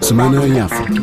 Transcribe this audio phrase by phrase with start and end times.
[0.00, 1.02] Semana em África.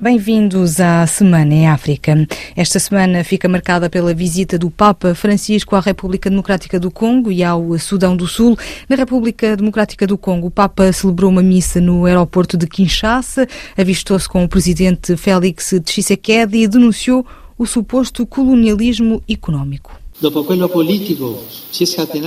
[0.00, 2.26] Bem-vindos à Semana em África.
[2.56, 7.44] Esta semana fica marcada pela visita do Papa Francisco à República Democrática do Congo e
[7.44, 8.56] ao Sudão do Sul.
[8.88, 13.46] Na República Democrática do Congo, o Papa celebrou uma missa no aeroporto de Kinshasa,
[13.76, 17.26] avistou-se com o presidente Félix Tshisekedi e denunciou
[17.58, 20.05] o suposto colonialismo económico.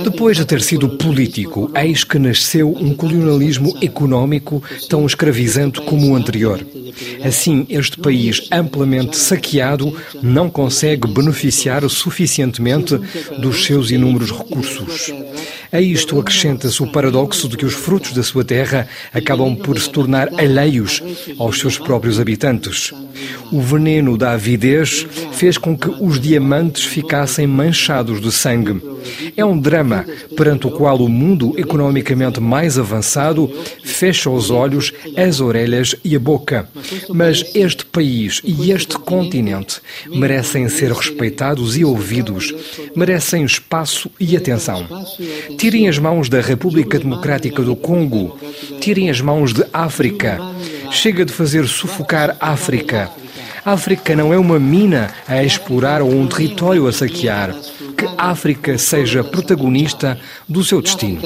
[0.04, 6.14] Depois de ter sido político, eis que nasceu um colonialismo económico tão escravizante como o
[6.14, 6.64] anterior.
[7.24, 12.96] Assim, este país amplamente saqueado não consegue beneficiar suficientemente
[13.38, 15.12] dos seus inúmeros recursos.
[15.72, 19.88] A isto acrescenta-se o paradoxo de que os frutos da sua terra acabam por se
[19.88, 21.00] tornar alheios
[21.38, 22.92] aos seus próprios habitantes.
[23.52, 28.82] O veneno da avidez fez com que os diamantes ficassem manchados de sangue.
[29.36, 30.04] É um drama
[30.36, 33.50] perante o qual o mundo economicamente mais avançado
[33.82, 36.68] fecha os olhos, as orelhas e a boca.
[37.08, 42.54] Mas este país e este continente merecem ser respeitados e ouvidos,
[42.94, 44.86] merecem espaço e atenção.
[45.58, 48.38] Tirem as mãos da República Democrática do Congo,
[48.80, 50.38] tirem as mãos de África.
[50.90, 53.10] Chega de fazer sufocar África.
[53.64, 57.54] África não é uma mina a explorar ou um território a saquear.
[58.00, 61.20] Que a África seja protagonista do seu destino.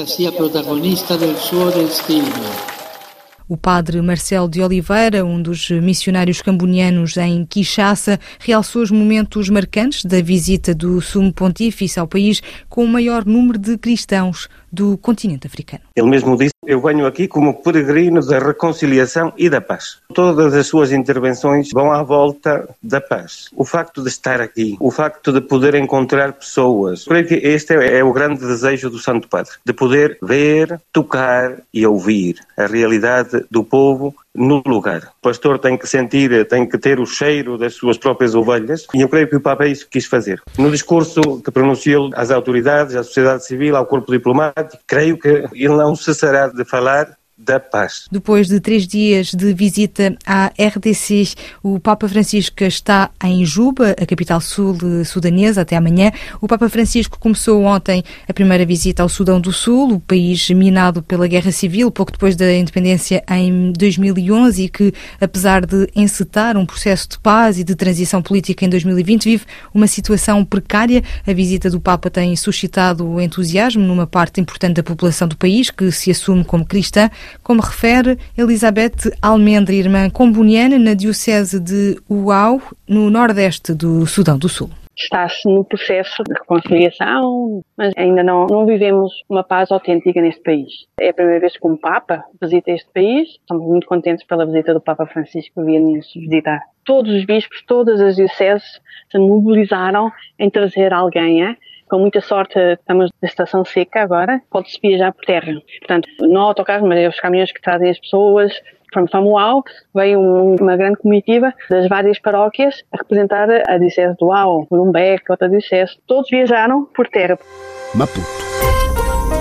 [3.47, 10.03] O padre Marcelo de Oliveira, um dos missionários cambonianos em Kinshasa, realçou os momentos marcantes
[10.03, 15.47] da visita do Sumo Pontífice ao país com o maior número de cristãos do continente
[15.47, 15.83] africano.
[15.95, 19.99] Ele mesmo disse: Eu venho aqui como peregrino da reconciliação e da paz.
[20.13, 23.49] Todas as suas intervenções vão à volta da paz.
[23.55, 27.05] O facto de estar aqui, o facto de poder encontrar pessoas.
[27.05, 31.85] Creio que este é o grande desejo do Santo Padre: de poder ver, tocar e
[31.85, 35.11] ouvir a realidade do povo no lugar.
[35.19, 39.01] O pastor tem que sentir, tem que ter o cheiro das suas próprias ovelhas e
[39.01, 40.41] eu creio que o Papa é isso que quis fazer.
[40.57, 45.75] No discurso que pronunciou às autoridades, à sociedade civil, ao corpo diplomático, creio que ele
[45.75, 48.05] não cessará de falar da paz.
[48.09, 54.05] Depois de três dias de visita à RDC, o Papa Francisco está em Juba, a
[54.05, 56.11] capital sul sudanesa, até amanhã.
[56.39, 61.03] O Papa Francisco começou ontem a primeira visita ao Sudão do Sul, o país minado
[61.03, 66.65] pela guerra civil, pouco depois da independência em 2011 e que, apesar de encetar um
[66.65, 71.03] processo de paz e de transição política em 2020, vive uma situação precária.
[71.27, 75.91] A visita do Papa tem suscitado entusiasmo numa parte importante da população do país, que
[75.91, 77.09] se assume como cristã
[77.43, 84.49] como refere Elizabeth Almendra, irmã comboniana na Diocese de Uau, no nordeste do Sudão do
[84.49, 84.69] Sul.
[84.97, 90.71] Está-se no processo de reconciliação, mas ainda não, não vivemos uma paz autêntica neste país.
[90.99, 93.27] É a primeira vez que um Papa visita este país.
[93.31, 96.61] Estamos muito contentes pela visita do Papa Francisco que nos visitar.
[96.85, 98.79] Todos os bispos, todas as dioceses
[99.11, 100.09] se mobilizaram
[100.39, 101.57] em trazer alguém é?
[101.95, 105.53] Com muita sorte, estamos na estação seca agora, pode-se viajar por terra.
[105.79, 108.51] Portanto, não autocarros, mas é os caminhões que trazem as pessoas.
[108.93, 109.63] From Famual
[109.93, 115.47] veio uma grande comitiva das várias paróquias a representar a Diocese do Uau, Lumbeck, outra
[115.47, 115.97] Diocese.
[116.05, 117.39] Todos viajaram por terra.
[117.95, 118.27] Maputo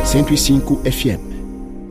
[0.04, 1.33] 105 FM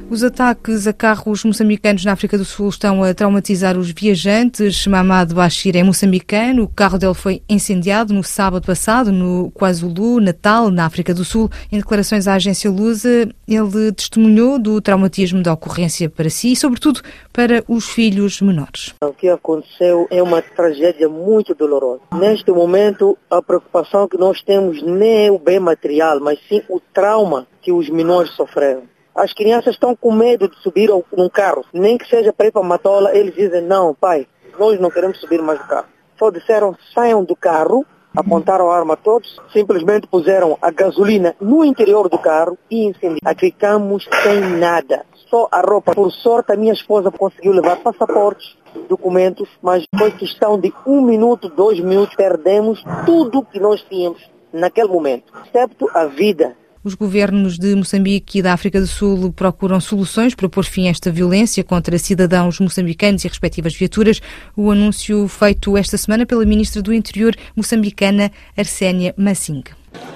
[0.09, 4.85] os ataques a carros moçambicanos na África do Sul estão a traumatizar os viajantes.
[4.85, 6.63] Mamad Bashir é moçambicano.
[6.63, 11.49] O carro dele foi incendiado no sábado passado no KwaZulu, Natal, na África do Sul.
[11.71, 17.01] Em declarações à agência Lusa, ele testemunhou do traumatismo da ocorrência para si e, sobretudo,
[17.31, 18.93] para os filhos menores.
[19.01, 22.01] O que aconteceu é uma tragédia muito dolorosa.
[22.13, 26.79] Neste momento, a preocupação que nós temos nem é o bem material, mas sim o
[26.79, 28.92] trauma que os menores sofreram.
[29.15, 32.63] As crianças estão com medo de subir num carro, nem que seja para ir para
[32.63, 35.87] Matola, eles dizem, não, pai, nós não queremos subir mais do carro.
[36.17, 37.85] Só disseram, saiam do carro,
[38.15, 43.39] apontaram a arma a todos, simplesmente puseram a gasolina no interior do carro e incendiaram.
[43.39, 45.93] Ficamos sem nada, só a roupa.
[45.93, 48.57] Por sorte, a minha esposa conseguiu levar passaportes,
[48.89, 54.21] documentos, mas foi questão de um minuto, dois minutos, perdemos tudo que nós tínhamos
[54.51, 59.79] naquele momento, excepto a vida os governos de Moçambique e da África do Sul procuram
[59.79, 64.21] soluções para pôr fim a esta violência contra cidadãos moçambicanos e respectivas viaturas.
[64.55, 69.63] O anúncio feito esta semana pela ministra do Interior moçambicana, Arsénia Massing.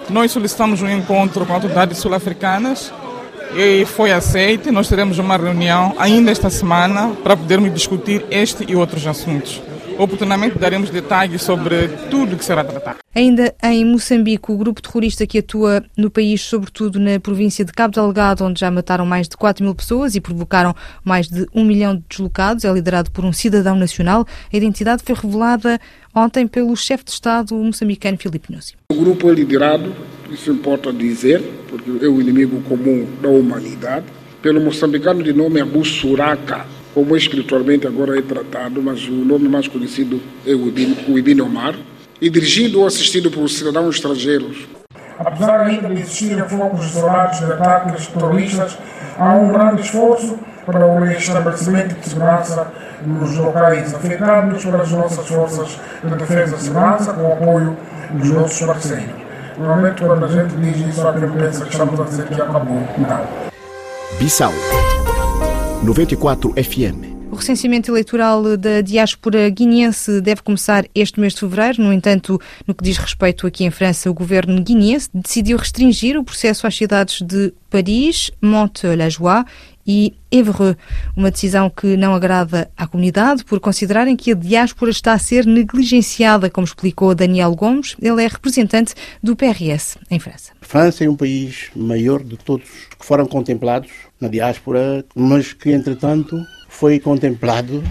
[0.10, 2.92] Nós solicitamos um encontro com autoridades sul-africanas
[3.56, 4.72] e foi aceito.
[4.72, 9.62] Nós teremos uma reunião ainda esta semana para podermos discutir este e outros assuntos.
[9.98, 12.98] Oportunamente daremos detalhes sobre tudo que será tratado.
[13.14, 17.94] Ainda em Moçambique, o grupo terrorista que atua no país, sobretudo na província de Cabo
[17.94, 21.96] Delgado, onde já mataram mais de 4 mil pessoas e provocaram mais de um milhão
[21.96, 24.26] de deslocados, é liderado por um cidadão nacional.
[24.54, 25.80] A identidade foi revelada
[26.14, 28.76] ontem pelo chefe de Estado moçambicano Filipe Nussi.
[28.92, 29.96] O grupo é liderado,
[30.30, 34.06] isso importa dizer, porque é o inimigo comum da humanidade,
[34.42, 36.66] pelo moçambicano de nome Abu Suraka,
[36.98, 41.76] como espiritualmente agora é tratado, mas o nome mais conhecido é o Ibn Omar,
[42.20, 44.68] e dirigido ou assistido por cidadãos estrangeiros.
[45.20, 48.80] Apesar ainda de existirem focos isolados de ataques terroristas,
[49.16, 52.68] há um grande esforço para o restabelecimento de segurança
[53.06, 57.78] nos locais afetados pelas nossas forças de defesa e segurança, com o apoio
[58.14, 59.14] dos nossos parceiros.
[59.56, 62.82] Normalmente, quando a gente diz isso, há quem pensa que estamos a dizer que acabou.
[62.98, 64.18] Não.
[64.18, 64.52] Bissau
[65.84, 71.84] 94 FM o recenseamento eleitoral da diáspora guineense deve começar este mês de fevereiro.
[71.84, 76.24] No entanto, no que diz respeito aqui em França, o governo guineense decidiu restringir o
[76.24, 79.44] processo às cidades de Paris, Monte-la-Joie
[79.86, 80.76] e Évreux,
[81.16, 85.46] uma decisão que não agrada à comunidade por considerarem que a diáspora está a ser
[85.46, 90.56] negligenciada, como explicou Daniel Gomes, ele é representante do PRS em França.
[90.68, 92.68] França é um país maior de todos
[93.00, 96.38] que foram contemplados na diáspora, mas que entretanto
[96.68, 97.81] foi contemplado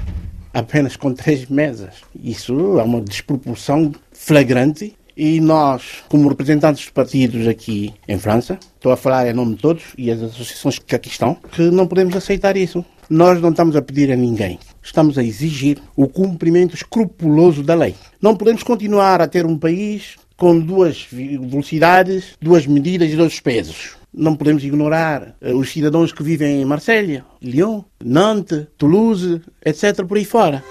[0.52, 1.94] apenas com três mesas.
[2.22, 8.92] Isso é uma desproporção flagrante e nós, como representantes de partidos aqui em França, estou
[8.92, 12.14] a falar em nome de todos e as associações que aqui estão, que não podemos
[12.14, 12.84] aceitar isso.
[13.08, 17.94] Nós não estamos a pedir a ninguém, estamos a exigir o cumprimento escrupuloso da lei.
[18.20, 23.96] Não podemos continuar a ter um país com duas velocidades, duas medidas e dois pesos.
[24.12, 30.04] Não podemos ignorar eh, os cidadãos que vivem em Marselha, Lyon, Nantes, Toulouse, etc.
[30.06, 30.62] por aí fora.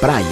[0.00, 0.26] Praia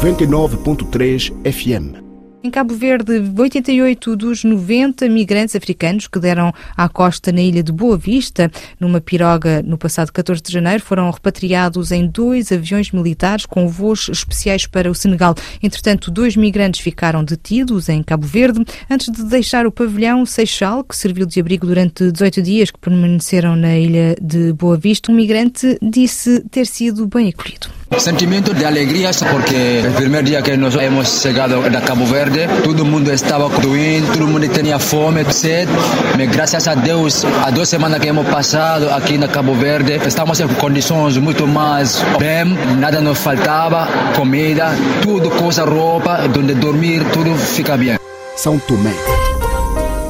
[0.00, 2.11] 99.3 FM
[2.42, 7.70] em Cabo Verde, 88 dos 90 migrantes africanos que deram à costa na ilha de
[7.70, 8.50] Boa Vista,
[8.80, 14.08] numa piroga no passado 14 de janeiro, foram repatriados em dois aviões militares com voos
[14.08, 15.34] especiais para o Senegal.
[15.62, 20.96] Entretanto, dois migrantes ficaram detidos em Cabo Verde antes de deixar o pavilhão Seixal, que
[20.96, 25.12] serviu de abrigo durante 18 dias que permaneceram na ilha de Boa Vista.
[25.12, 27.81] Um migrante disse ter sido bem acolhido.
[27.98, 32.84] Sentimento de alegria porque o primeiro dia que nós hemos chegado a Cabo Verde, todo
[32.84, 35.70] mundo estava doente, todo mundo tinha fome, sede,
[36.16, 40.40] mas graças a Deus, há duas semanas que hemos passado aqui na Cabo Verde, estamos
[40.40, 42.44] em condições muito mais bem,
[42.78, 43.86] nada nos faltava,
[44.16, 44.70] comida,
[45.02, 47.98] tudo, coisa, roupa, onde dormir, tudo fica bem.
[48.36, 48.94] São Tomé,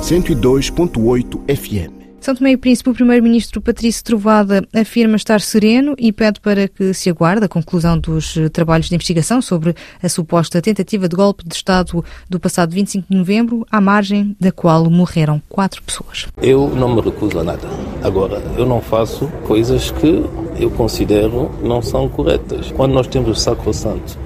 [0.01, 2.02] 102.8 FM.
[2.23, 6.95] São Tomé e Príncipe, o primeiro-ministro Patrício Trovada afirma estar sereno e pede para que
[6.95, 11.43] se aguarde a conclusão dos eh, trabalhos de investigação sobre a suposta tentativa de golpe
[11.45, 16.29] de Estado do passado 25 de novembro, à margem da qual morreram quatro pessoas.
[16.41, 17.69] Eu não me recuso a nada.
[18.05, 20.25] Agora, eu não faço coisas que
[20.61, 22.71] eu considero não são corretas.
[22.71, 24.17] Quando nós temos o sacrosanto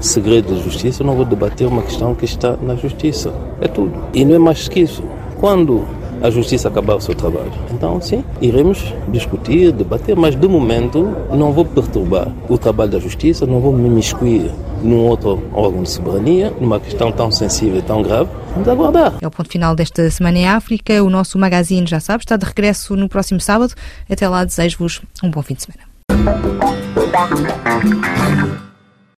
[0.00, 3.32] segredo da justiça, eu não vou debater uma questão que está na justiça.
[3.60, 3.94] É tudo.
[4.12, 5.04] E não é mais que isso.
[5.38, 5.86] Quando
[6.22, 7.52] a justiça acabar o seu trabalho.
[7.72, 13.46] Então, sim, iremos discutir, debater, mas de momento não vou perturbar o trabalho da justiça,
[13.46, 14.50] não vou me imiscuir
[14.82, 18.28] num outro órgão de soberania, numa questão tão sensível e tão grave.
[18.52, 19.14] Vamos aguardar.
[19.20, 21.02] É o ponto final desta Semana em África.
[21.02, 23.74] O nosso magazine, já sabe, está de regresso no próximo sábado.
[24.08, 25.94] Até lá, desejo-vos um bom fim de semana.